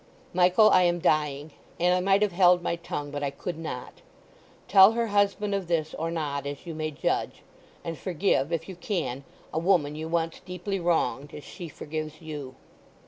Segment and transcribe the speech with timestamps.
[0.33, 4.01] Michael, I am dying, and I might have held my tongue; but I could not.
[4.67, 7.43] Tell her husband of this or not, as you may judge;
[7.83, 12.55] and forgive, if you can, a woman you once deeply wronged, as she forgives you.